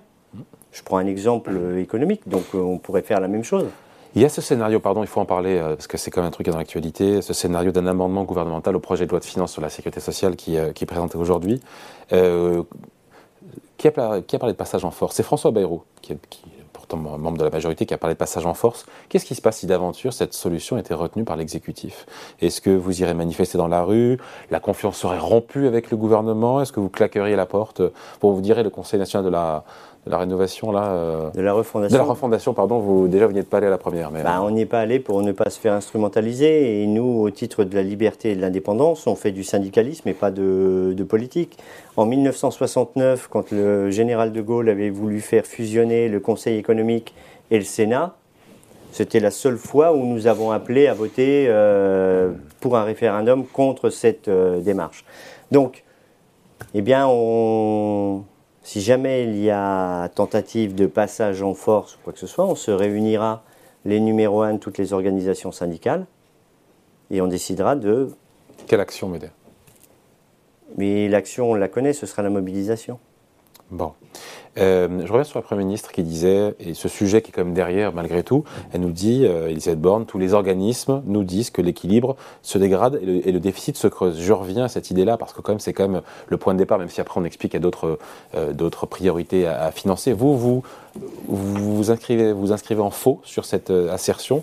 Je 0.71 0.83
prends 0.83 0.97
un 0.97 1.07
exemple 1.07 1.51
euh, 1.55 1.79
économique, 1.79 2.27
donc 2.27 2.45
euh, 2.55 2.59
on 2.59 2.79
pourrait 2.79 3.03
faire 3.03 3.21
la 3.21 3.29
même 3.29 3.45
chose. 3.45 3.67
Il 4.15 4.23
y 4.23 4.25
a 4.25 4.31
ce 4.31 4.41
scénario, 4.41 4.81
pardon, 4.81 5.03
il 5.03 5.07
faut 5.07 5.21
en 5.21 5.27
parler 5.27 5.59
parce 5.59 5.87
que 5.87 5.97
c'est 5.97 6.11
quand 6.11 6.21
même 6.21 6.29
un 6.29 6.31
truc 6.31 6.45
qui 6.45 6.51
est 6.51 6.53
dans 6.53 6.59
l'actualité, 6.59 7.23
ce 7.23 7.33
scénario 7.33 7.73
d'un 7.73 7.87
amendement 7.87 8.25
gouvernemental 8.25 8.77
au 8.77 8.81
projet 8.81 9.07
de 9.07 9.11
loi 9.11 9.21
de 9.21 9.25
finances 9.25 9.53
sur 9.53 9.63
la 9.63 9.71
sécurité 9.71 10.01
sociale 10.01 10.37
qui, 10.37 10.59
qui 10.75 10.85
est 10.85 10.87
présenté 10.87 11.17
aujourd'hui. 11.17 11.63
Qui, 12.11 13.89
a, 13.89 14.13
a 14.13 14.21
parlé 14.21 14.53
de 14.53 14.59
passage 14.59 14.85
en 14.85 14.91
force 14.91 15.17
C'est 15.17 15.23
François 15.23 15.51
Bayrou, 15.51 15.85
qui 16.03 16.13
est, 16.13 16.19
qui 16.29 16.43
pourtant 16.83 16.97
membre 16.97 17.39
de 17.39 17.45
la 17.45 17.51
majorité, 17.51 17.87
qui 17.87 17.95
a 17.95 17.99
parlé 17.99 18.15
de 18.15 18.19
passage 18.19 18.45
en 18.45 18.55
force. 18.55 18.87
Qu'est-ce 19.09 19.25
qui 19.25 19.35
se 19.35 19.41
passe 19.41 19.59
si 19.59 19.67
d'aventure 19.67 20.13
cette 20.13 20.35
solution 20.35 20.77
était 20.79 20.95
retenue 20.95 21.25
par 21.25 21.37
l'exécutif? 21.37 22.07
Est-ce 22.41 22.61
que 22.61 22.71
vous 22.71 23.01
irez 23.03 23.15
manifester 23.15 23.57
dans 23.57 23.69
la 23.69 23.83
rue? 23.83 24.19
La 24.51 24.59
confiance 24.59 24.97
serait 24.97 25.19
rompue 25.19 25.67
avec 25.67 25.91
le 25.91 25.97
gouvernement? 25.97 26.61
Est-ce 26.61 26.73
que 26.73 26.81
vous 26.81 26.89
claqueriez 26.89 27.37
la 27.37 27.47
porte? 27.47 27.83
Pour 28.21 28.33
vous 28.33 28.41
direz 28.41 28.63
le 28.63 28.71
Conseil 28.71 28.99
national 28.99 29.25
de 29.25 29.31
la, 29.31 29.65
de 30.07 30.11
la 30.11 30.19
rénovation, 30.19 30.73
là, 30.73 30.93
euh, 30.93 31.31
De 31.31 31.41
la 31.41 31.53
de 31.53 31.57
refondation. 31.57 31.99
la 31.99 32.05
refondation, 32.05 32.55
pardon, 32.55 32.81
vous, 32.81 33.07
déjà 33.07 33.27
vous 33.27 33.33
n'y 33.33 33.39
êtes 33.39 33.49
pas 33.49 33.59
allé 33.59 33.69
à 33.69 33.71
la 33.71 33.79
première. 33.79 34.11
Mais, 34.11 34.23
Bah, 34.25 34.41
on 34.43 34.51
n'y 34.51 34.63
est 34.63 34.67
pas 34.67 34.81
allé 34.81 34.99
pour 34.99 35.23
ne 35.23 35.31
pas 35.31 35.49
se 35.49 35.61
faire 35.61 35.75
instrumentaliser. 35.75 36.83
Et 36.83 36.87
nous, 36.89 37.21
au 37.23 37.31
titre 37.31 37.63
de 37.63 37.75
la 37.77 37.83
liberté 37.83 38.33
et 38.33 38.35
de 38.35 38.41
l'indépendance, 38.41 39.07
on 39.07 39.15
fait 39.15 39.31
du 39.31 39.45
syndicalisme 39.45 40.09
et 40.09 40.15
pas 40.15 40.33
de, 40.33 40.93
de 40.97 41.05
politique. 41.05 41.57
En 41.97 42.07
1969, 42.07 43.29
quand 43.31 43.53
le 43.53 43.91
général 43.93 44.33
de 44.33 44.41
Gaulle 44.41 44.69
avait 44.71 44.91
voulu 44.91 45.21
faire 45.21 45.47
fusionner 45.47 46.09
le 46.09 46.19
Conseil 46.19 46.59
économique 46.59 47.15
et 47.53 47.59
le 47.59 47.65
Sénat, 47.65 48.17
c'était 48.91 49.21
la 49.21 49.31
seule 49.31 49.57
fois 49.57 49.93
où 49.95 50.05
nous 50.05 50.27
avons 50.27 50.51
appelé 50.51 50.87
à 50.89 50.95
voter 50.95 51.47
euh, 51.49 52.33
pour 52.61 52.77
un 52.77 52.83
référendum 52.85 53.47
contre 53.47 53.89
cette 53.89 54.29
euh, 54.29 54.61
démarche. 54.61 55.05
Donc, 55.51 55.85
eh 56.75 56.83
bien, 56.83 57.07
on, 57.09 58.25
si 58.63 58.81
jamais 58.81 59.25
il 59.25 59.39
y 59.39 59.51
a 59.51 60.09
tentative 60.09 60.75
de 60.75 60.87
passage 60.87 61.43
en 61.43 61.55
force 61.55 61.97
ou 61.97 61.99
quoi 62.05 62.13
que 62.13 62.19
ce 62.19 62.27
soit, 62.27 62.45
on 62.45 62.55
se 62.55 62.71
réunira 62.71 63.43
les 63.85 64.01
numéros 64.01 64.43
1 64.43 64.55
de 64.55 64.59
toutes 64.59 64.79
les 64.79 64.93
organisations 64.93 65.53
syndicales 65.53 66.07
et 67.11 67.21
on 67.21 67.27
décidera 67.27 67.77
de. 67.77 68.11
Quelle 68.67 68.81
action 68.81 69.09
m'aider 69.09 69.31
Mais 70.77 71.09
l'action, 71.09 71.51
on 71.51 71.55
la 71.55 71.69
connaît, 71.69 71.93
ce 71.93 72.07
sera 72.07 72.23
la 72.23 72.31
mobilisation. 72.31 72.99
Bon. 73.71 73.93
Euh, 74.59 75.03
je 75.05 75.11
reviens 75.11 75.25
sur 75.25 75.39
la 75.39 75.43
Première 75.43 75.65
ministre 75.65 75.93
qui 75.93 76.03
disait, 76.03 76.55
et 76.61 76.75
ce 76.75 76.89
sujet 76.89 77.23
qui 77.23 77.31
est 77.31 77.33
quand 77.33 77.45
même 77.45 77.55
derrière 77.55 77.93
malgré 77.93 78.23
tout, 78.23 78.45
elle 78.73 78.83
nous 78.83 78.93
dit, 78.93 79.25
euh, 79.25 79.49
Elisabeth 79.49 79.81
Borne, 79.81 80.07
tous 80.07 80.19
les 80.19 80.35
organismes 80.35 81.03
nous 81.07 81.25
disent 81.25 81.51
que 81.51 81.63
l'équilibre 81.63 82.17
se 82.43 82.59
dégrade 82.59 83.01
et 83.03 83.33
le, 83.33 83.41
déficit 83.41 83.77
se 83.77 83.87
creuse. 83.87 84.21
Je 84.21 84.33
reviens 84.33 84.65
à 84.65 84.69
cette 84.69 84.91
idée-là 84.91 85.17
parce 85.17 85.33
que 85.33 85.41
quand 85.41 85.53
même 85.53 85.61
c'est 85.61 85.73
quand 85.73 85.89
même 85.89 86.03
le 86.29 86.37
point 86.37 86.53
de 86.53 86.59
départ, 86.59 86.79
même 86.79 86.91
si 86.91 87.01
après 87.01 87.21
on 87.21 87.25
explique 87.25 87.53
qu'il 87.53 87.61
y 87.61 87.63
a 87.63 87.69
d'autres 87.69 87.99
euh, 88.35 88.87
priorités 88.91 89.47
à, 89.47 89.71
financer. 89.71 90.13
Vous, 90.13 90.37
vous, 90.37 90.63
vous, 91.27 91.75
vous, 91.77 91.91
inscrivez, 91.91 92.33
vous 92.33 92.53
inscrivez 92.53 92.83
en 92.83 92.91
faux 92.91 93.21
sur 93.25 93.45
cette 93.45 93.71
assertion 93.71 94.43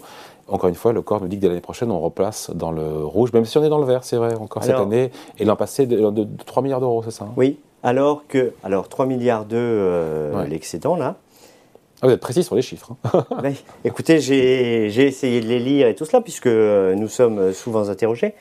encore 0.51 0.69
une 0.69 0.75
fois, 0.75 0.93
le 0.93 1.03
corps 1.03 1.21
nous 1.21 1.27
dit 1.27 1.35
que 1.35 1.41
dès 1.41 1.47
l'année 1.47 1.61
prochaine, 1.61 1.91
on 1.91 1.99
replace 1.99 2.49
dans 2.55 2.71
le 2.71 3.05
rouge, 3.05 3.33
même 3.33 3.45
si 3.45 3.57
on 3.59 3.63
est 3.63 3.69
dans 3.69 3.77
le 3.77 3.85
vert, 3.85 4.03
c'est 4.03 4.15
vrai, 4.15 4.33
encore 4.33 4.63
cette 4.63 4.75
année, 4.75 5.11
et 5.37 5.45
l'an 5.45 5.55
passé, 5.55 5.85
de, 5.85 6.27
3 6.45 6.63
milliards 6.63 6.79
d'euros, 6.79 7.03
c'est 7.03 7.11
ça 7.11 7.25
hein? 7.25 7.33
Oui, 7.37 7.59
alors 7.83 8.27
que, 8.27 8.53
alors 8.63 8.89
3 8.89 9.05
milliards 9.05 9.45
de 9.45 9.57
euh, 9.57 10.45
l'excédent, 10.45 10.95
là. 10.95 11.17
Ah, 12.01 12.07
vous 12.07 12.13
êtes 12.13 12.21
précis 12.21 12.43
sur 12.43 12.55
les 12.55 12.61
chiffres. 12.61 12.95
Hein. 13.13 13.25
Ben, 13.41 13.53
écoutez, 13.83 14.19
j'ai 14.19 14.87
essayé 14.87 15.41
de 15.41 15.47
les 15.47 15.59
lire 15.59 15.87
et 15.87 15.95
tout 15.95 16.05
cela, 16.05 16.21
puisque 16.21 16.47
nous 16.47 17.07
sommes 17.07 17.53
souvent 17.53 17.89
interrogés, 17.89 18.33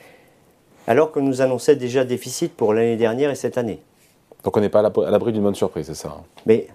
alors 0.87 1.13
que 1.13 1.21
nous 1.21 1.43
annonçait 1.43 1.77
déjà 1.77 2.05
déficit 2.05 2.55
pour 2.55 2.73
l'année 2.73 2.97
dernière 2.97 3.31
et 3.31 3.35
cette 3.35 3.59
année. 3.59 3.81
Donc 4.45 4.57
on 4.57 4.61
n'est 4.61 4.69
pas 4.69 4.81
à 4.81 5.11
l'abri 5.11 5.33
d'une 5.33 5.43
bonne 5.43 5.55
surprise, 5.55 5.87
c'est 5.87 5.95
ça 5.95 6.17
hein 6.19 6.23
Mais 6.47 6.69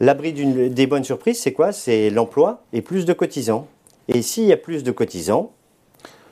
l'abri 0.00 0.32
des 0.32 0.86
bonnes 0.86 1.04
surprises, 1.04 1.40
c'est 1.40 1.52
quoi? 1.52 1.72
C'est 1.72 2.10
l'emploi 2.10 2.62
et 2.72 2.82
plus 2.82 3.04
de 3.04 3.12
cotisants. 3.12 3.66
Et 4.08 4.22
s'il 4.22 4.44
y 4.44 4.52
a 4.52 4.56
plus 4.56 4.84
de 4.84 4.92
cotisants, 4.92 5.52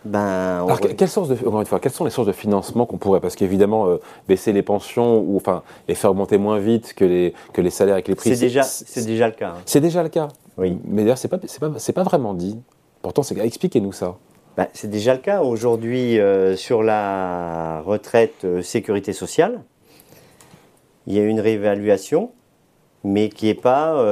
ben, 0.04 0.64
Alors, 0.64 0.80
quelles, 0.80 1.08
sources 1.08 1.28
de, 1.28 1.36
une 1.36 1.64
fois, 1.66 1.80
quelles 1.80 1.92
sont 1.92 2.04
les 2.04 2.10
sources 2.10 2.26
de 2.26 2.32
financement 2.32 2.86
qu'on 2.86 2.98
pourrait 2.98 3.20
Parce 3.20 3.36
qu'évidemment, 3.36 3.86
euh, 3.86 4.00
baisser 4.28 4.52
les 4.52 4.62
pensions 4.62 5.18
ou 5.18 5.36
enfin 5.36 5.62
les 5.88 5.94
faire 5.94 6.10
augmenter 6.10 6.38
moins 6.38 6.58
vite 6.58 6.94
que 6.94 7.04
les, 7.04 7.34
que 7.52 7.60
les 7.60 7.70
salaires 7.70 7.96
et 7.96 8.02
que 8.02 8.08
les 8.08 8.14
prix. 8.14 8.30
C'est 8.30 8.40
déjà, 8.40 8.62
c'est 8.62 9.04
déjà 9.04 9.28
le 9.28 9.34
cas. 9.34 9.50
Hein. 9.50 9.62
C'est 9.66 9.80
déjà 9.80 10.02
le 10.02 10.08
cas. 10.08 10.28
Oui. 10.58 10.78
Mais 10.84 11.02
d'ailleurs, 11.02 11.18
c'est 11.18 11.28
pas, 11.28 11.38
c'est 11.46 11.60
pas, 11.60 11.70
pas 11.70 12.02
vraiment 12.02 12.34
dit. 12.34 12.58
Pourtant, 13.02 13.22
c'est 13.22 13.38
expliquez-nous 13.38 13.92
ça. 13.92 14.16
Ben, 14.56 14.66
c'est 14.72 14.90
déjà 14.90 15.14
le 15.14 15.20
cas 15.20 15.42
aujourd'hui 15.42 16.18
euh, 16.18 16.56
sur 16.56 16.82
la 16.82 17.82
retraite 17.82 18.44
euh, 18.44 18.62
sécurité 18.62 19.12
sociale. 19.12 19.62
Il 21.06 21.14
y 21.14 21.18
a 21.18 21.22
une 21.22 21.40
réévaluation, 21.40 22.30
mais 23.04 23.30
qui 23.30 23.46
n'est 23.46 23.54
pas 23.54 24.04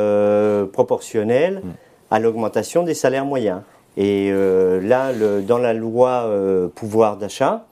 proportionnelle. 0.72 1.60
Hmm 1.62 1.72
à 2.10 2.18
l'augmentation 2.18 2.82
des 2.82 2.94
salaires 2.94 3.24
moyens. 3.24 3.62
Et 4.00 4.30
euh, 4.30 4.80
là, 4.80 5.10
le, 5.10 5.42
dans 5.42 5.58
la 5.58 5.74
loi 5.74 6.22
euh, 6.26 6.68
pouvoir 6.68 7.16
d'achat, 7.16 7.66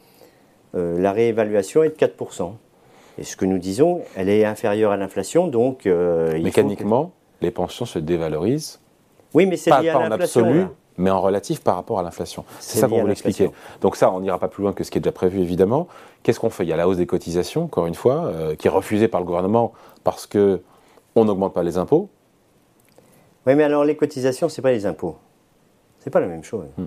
euh, 0.75 0.99
la 0.99 1.13
réévaluation 1.13 1.85
est 1.85 1.91
de 1.91 2.07
4%. 2.07 2.53
Et 3.19 3.23
ce 3.23 3.37
que 3.37 3.45
nous 3.45 3.59
disons, 3.59 4.03
elle 4.17 4.29
est 4.29 4.45
inférieure 4.45 4.91
à 4.91 4.97
l'inflation, 4.97 5.47
donc... 5.47 5.87
Mécaniquement, 5.87 7.13
les 7.41 7.53
pensions 7.53 7.87
se 7.87 8.01
dévalorisent. 8.01 8.81
Oui, 9.35 9.47
mais 9.47 9.57
c'est 9.57 9.71
lié 9.81 9.89
à 9.89 10.09
l'inflation. 10.09 10.43
en 10.43 10.45
absolu, 10.45 10.67
mais 10.99 11.11
en 11.11 11.21
relatif 11.21 11.61
par 11.61 11.77
rapport 11.77 12.01
à 12.01 12.03
l'inflation. 12.03 12.45
C'est 12.59 12.81
ça 12.81 12.89
qu'on 12.89 13.03
veut 13.03 13.09
l'expliquer. 13.09 13.51
Donc 13.81 13.95
ça, 13.95 14.11
on 14.11 14.21
n'ira 14.21 14.39
pas 14.41 14.49
plus 14.49 14.65
loin 14.65 14.73
que 14.73 14.83
ce 14.83 14.91
qui 14.91 14.99
est 14.99 15.01
déjà 15.01 15.13
prévu, 15.13 15.41
évidemment. 15.41 15.87
Qu'est-ce 16.25 16.41
qu'on 16.41 16.51
fait? 16.51 16.65
Il 16.65 16.69
y 16.69 16.73
a 16.73 16.77
la 16.77 16.89
hausse 16.89 16.97
des 16.97 17.07
cotisations, 17.07 17.65
encore 17.65 17.87
une 17.87 17.95
fois, 17.95 18.33
qui 18.59 18.67
est 18.67 18.71
refusée 18.71 19.07
par 19.07 19.21
le 19.21 19.27
gouvernement 19.27 19.73
parce 20.03 20.27
que 20.27 20.61
on 21.15 21.25
n'augmente 21.25 21.55
pas 21.55 21.63
les 21.63 21.79
impôts. 21.79 22.11
Oui, 23.47 23.55
mais 23.55 23.63
alors 23.63 23.85
les 23.85 23.97
cotisations, 23.97 24.49
c'est 24.49 24.61
pas 24.61 24.73
les 24.73 24.87
impôts. 24.87 25.17
C'est 26.07 26.11
pas 26.11 26.21
la 26.21 26.29
même 26.29 26.45
chose. 26.45 26.69
Hmm. 26.79 26.85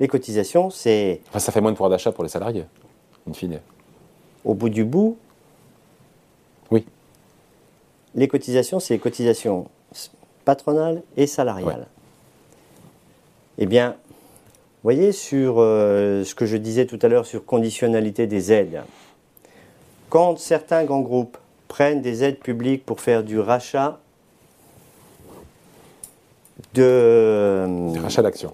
Les 0.00 0.08
cotisations, 0.08 0.68
c'est. 0.68 1.20
Enfin, 1.28 1.38
ça 1.38 1.52
fait 1.52 1.60
moins 1.60 1.70
de 1.70 1.76
pouvoir 1.76 1.90
d'achat 1.90 2.10
pour 2.10 2.24
les 2.24 2.28
salariés, 2.28 2.64
in 3.30 3.32
fine. 3.32 3.60
Au 4.44 4.52
bout 4.52 4.68
du 4.68 4.84
bout. 4.84 5.16
Oui. 6.72 6.84
Les 8.16 8.26
cotisations, 8.26 8.80
c'est 8.80 8.94
les 8.94 8.98
cotisations 8.98 9.68
patronales 10.44 11.04
et 11.16 11.28
salariales. 11.28 11.86
Eh 13.58 13.66
bien, 13.66 13.90
vous 13.90 14.82
voyez, 14.82 15.12
sur 15.12 15.58
euh, 15.58 16.24
ce 16.24 16.34
que 16.34 16.44
je 16.44 16.56
disais 16.56 16.86
tout 16.86 16.98
à 17.02 17.06
l'heure 17.06 17.26
sur 17.26 17.44
conditionnalité 17.44 18.26
des 18.26 18.50
aides, 18.50 18.82
quand 20.08 20.36
certains 20.36 20.82
grands 20.82 21.02
groupes 21.02 21.38
prennent 21.68 22.02
des 22.02 22.24
aides 22.24 22.40
publiques 22.40 22.84
pour 22.84 23.00
faire 23.00 23.22
du 23.22 23.38
rachat 23.38 24.00
de... 26.78 27.92
Du 27.92 28.00
rachat 28.00 28.22
d'actions. 28.22 28.52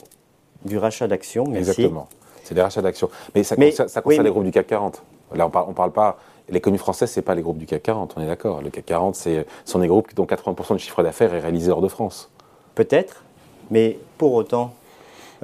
Du 0.64 0.78
rachat 0.78 1.07
d'actions, 1.07 1.45
merci. 1.47 1.71
Exactement. 1.71 2.09
C'est 2.43 2.54
des 2.54 2.62
rachats 2.62 2.83
d'actions. 2.83 3.11
Mais 3.35 3.43
ça, 3.43 3.57
concerne, 3.57 4.25
les 4.25 4.31
groupes 4.31 4.45
du 4.45 4.50
CAC 4.50 4.66
40. 4.66 5.02
Là, 5.35 5.47
on 5.47 5.50
parle, 5.50 5.75
parle 5.75 5.93
pas. 5.93 6.19
L'économie 6.49 6.78
française, 6.78 7.11
c'est 7.11 7.23
pas 7.23 7.35
les 7.35 7.43
groupes 7.43 7.59
du 7.59 7.66
CAC 7.66 7.83
40, 7.83 8.14
on 8.16 8.23
est 8.23 8.26
d'accord. 8.26 8.61
Le 8.61 8.71
CAC 8.71 8.85
40, 8.85 9.14
c'est 9.14 9.47
sont 9.64 9.78
des 9.78 9.88
groupes 9.88 10.14
dont 10.14 10.26
80% 10.26 10.75
du 10.75 10.78
chiffre 10.78 11.02
d'affaires 11.02 11.33
est 11.35 11.40
réalisé 11.40 11.71
hors 11.71 11.81
de 11.81 11.88
France. 11.88 12.31
Peut-être, 12.75 13.25
mais 13.71 13.99
pour 14.19 14.35
autant, 14.35 14.75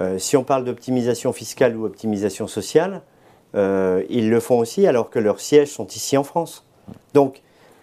euh, 0.01 0.19
si 0.19 0.37
on 0.37 0.45
parle 0.45 0.65
d'optimisation 0.65 1.33
fiscale 1.33 1.77
ou 1.77 1.87
optimisation 1.87 2.47
sociale, 2.47 3.01
euh, 3.55 4.05
ils 4.11 4.29
le 4.29 4.41
font 4.41 4.59
aussi 4.59 4.87
alors 4.87 5.11
que 5.11 5.19
leurs 5.19 5.41
sièges 5.41 5.71
sont 5.71 5.87
ici 5.87 6.17
en 6.19 6.25
France. 6.25 6.67
Donc, 7.15 7.41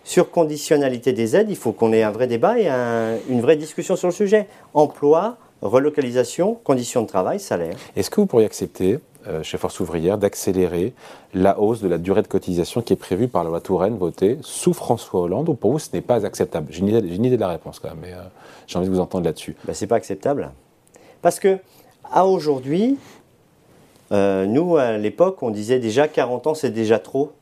sur 0.07 0.31
conditionnalité 0.31 1.11
des 1.11 1.35
aides, 1.35 1.49
il 1.49 1.57
faut 1.57 1.73
qu'on 1.73 1.91
ait 1.91 2.01
un 2.01 2.11
vrai 2.11 2.27
débat 2.27 2.57
et 2.57 2.69
une 3.29 3.41
vraie 3.41 3.57
discussion 3.57 3.97
sur 3.97 4.07
le 4.07 4.13
sujet. 4.13 4.47
Emploi, 4.73 5.35
relocalisation, 5.61 6.57
conditions 6.63 7.01
de 7.01 7.07
travail, 7.07 7.41
salaire. 7.41 7.75
Est-ce 7.97 8.09
que 8.09 8.21
vous 8.21 8.25
pourriez 8.25 8.45
accepter, 8.45 8.99
euh, 9.27 9.43
chez 9.43 9.57
Force 9.57 9.81
ouvrière, 9.81 10.17
d'accélérer 10.17 10.93
la 11.33 11.59
hausse 11.59 11.81
de 11.81 11.89
la 11.89 11.97
durée 11.97 12.21
de 12.21 12.27
cotisation 12.27 12.81
qui 12.81 12.93
est 12.93 12.97
prévue 12.97 13.27
par 13.27 13.43
la 13.43 13.49
loi 13.49 13.59
Touraine 13.59 13.97
votée 13.97 14.37
sous 14.43 14.73
François 14.73 15.19
Hollande 15.19 15.49
ou 15.49 15.55
pour 15.55 15.73
vous 15.73 15.79
ce 15.79 15.89
n'est 15.91 15.99
pas 15.99 16.25
acceptable? 16.25 16.67
J'ai 16.69 16.79
une, 16.79 17.25
idée 17.25 17.35
de 17.35 17.41
la 17.41 17.49
réponse 17.49 17.79
quand 17.79 17.89
même, 17.89 17.99
mais 18.01 18.13
euh, 18.13 18.21
j'ai 18.65 18.79
envie 18.79 18.87
de 18.87 18.93
vous 18.93 19.01
entendre 19.01 19.25
là-dessus. 19.25 19.57
Ben, 19.65 19.73
ce 19.73 19.83
n'est 19.83 19.89
pas 19.89 19.97
acceptable. 19.97 20.51
Parce 21.21 21.37
que, 21.37 21.57
à 22.09 22.25
aujourd'hui, 22.25 22.97
euh, 24.13 24.45
nous, 24.45 24.77
à 24.77 24.97
l'époque, 24.97 25.43
on 25.43 25.49
disait 25.49 25.79
déjà 25.79 26.07
40 26.07 26.47
ans, 26.47 26.53
c'est 26.53 26.71
déjà 26.71 26.97
trop. 26.97 27.33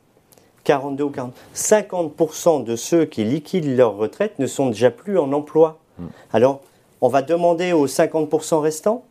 42 0.66 1.04
ou 1.04 1.10
40. 1.10 1.34
50% 1.56 2.64
de 2.66 2.76
ceux 2.76 3.06
qui 3.06 3.24
liquident 3.24 3.78
leur 3.78 3.96
retraite 3.96 4.38
ne 4.40 4.48
sont 4.48 4.68
déjà 4.68 4.92
plus 4.92 5.18
en 5.18 5.32
emploi. 5.32 5.78
Hmm. 5.98 6.08
Alors, 6.34 6.60
on 7.00 7.08
va 7.08 7.22
demander 7.22 7.72
aux 7.72 7.88
50% 7.88 8.60
restants 8.60 9.04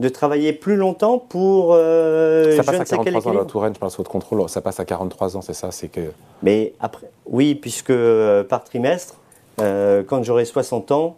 de 0.00 0.08
travailler 0.08 0.52
plus 0.52 0.76
longtemps 0.76 1.18
pour 1.18 1.74
euh, 1.74 2.56
ça 2.56 2.64
passe 2.64 2.92
à 2.92 2.96
43 2.96 3.28
ans 3.28 3.34
la 3.34 3.44
Touraine, 3.44 3.74
je 3.74 3.78
pense 3.78 3.96
votre 3.96 4.10
contrôle, 4.10 4.48
ça 4.48 4.60
passe 4.60 4.80
à 4.80 4.84
43 4.84 5.36
ans, 5.36 5.42
c'est 5.42 5.54
ça, 5.54 5.70
c'est 5.70 5.88
que. 5.88 6.12
Mais 6.42 6.72
après, 6.80 7.10
oui, 7.26 7.54
puisque 7.54 7.90
euh, 7.90 8.42
par 8.42 8.64
trimestre, 8.64 9.14
euh, 9.60 10.02
quand 10.02 10.22
j'aurai 10.24 10.44
60 10.44 10.90
ans, 10.90 11.16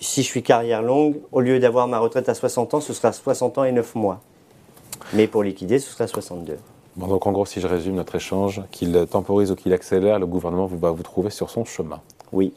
si 0.00 0.22
je 0.22 0.26
suis 0.26 0.42
carrière 0.42 0.82
longue, 0.82 1.16
au 1.32 1.40
lieu 1.40 1.58
d'avoir 1.60 1.86
ma 1.86 1.98
retraite 1.98 2.28
à 2.28 2.34
60 2.34 2.74
ans, 2.74 2.80
ce 2.80 2.92
sera 2.92 3.12
60 3.12 3.58
ans 3.58 3.64
et 3.64 3.72
9 3.72 3.94
mois. 3.94 4.20
Mais 5.14 5.26
pour 5.26 5.42
liquider, 5.42 5.78
ce 5.78 5.90
sera 5.90 6.06
62 6.06 6.58
donc 6.96 7.26
en 7.26 7.32
gros, 7.32 7.46
si 7.46 7.60
je 7.60 7.66
résume 7.66 7.94
notre 7.94 8.14
échange, 8.14 8.62
qu'il 8.70 9.06
temporise 9.06 9.50
ou 9.50 9.56
qu'il 9.56 9.72
accélère, 9.72 10.18
le 10.18 10.26
gouvernement 10.26 10.66
va 10.66 10.90
vous 10.90 11.02
trouver 11.02 11.30
sur 11.30 11.50
son 11.50 11.64
chemin. 11.64 12.00
Oui. 12.32 12.52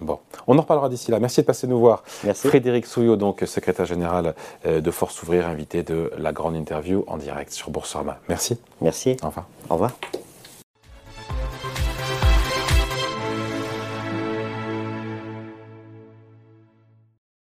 Bon, 0.00 0.18
on 0.46 0.58
en 0.58 0.62
reparlera 0.62 0.88
d'ici 0.88 1.10
là. 1.10 1.20
Merci 1.20 1.40
de 1.40 1.46
passer 1.46 1.66
nous 1.66 1.78
voir. 1.78 2.02
Merci. 2.24 2.48
Frédéric 2.48 2.84
Souillot, 2.84 3.16
donc 3.16 3.42
secrétaire 3.46 3.86
général 3.86 4.34
euh, 4.66 4.80
de 4.80 4.90
Force 4.90 5.22
Ouvrière, 5.22 5.48
invité 5.48 5.82
de 5.82 6.10
la 6.18 6.32
grande 6.32 6.56
interview 6.56 7.04
en 7.06 7.16
direct 7.16 7.52
sur 7.52 7.70
Boursorama. 7.70 8.18
Merci. 8.28 8.58
Merci. 8.80 9.16
Au 9.22 9.28
revoir. 9.28 9.46
Au 9.70 9.74
revoir. 9.74 9.92